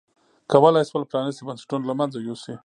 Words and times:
کولای 0.51 0.81
یې 0.83 0.87
شول 0.89 1.03
پرانیستي 1.11 1.43
بنسټونه 1.47 1.83
له 1.89 1.93
منځه 1.99 2.17
یوسي. 2.27 2.53